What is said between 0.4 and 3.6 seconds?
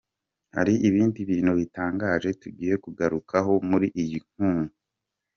Hari ibindi bintu bitangaje tugiye kugarukaho